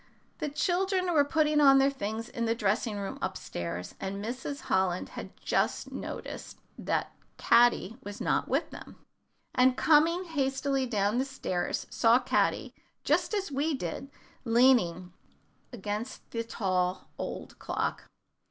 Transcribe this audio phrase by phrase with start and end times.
[0.39, 4.61] The children were putting on their things in the dressing room up stairs, and Mrs.
[4.61, 8.95] Holland had just noticed that Caddy was not with them,
[9.53, 14.09] and coming hastily down stairs, saw Caddy, just as we did,
[14.43, 15.13] leaning
[15.71, 18.05] against the tall old clock.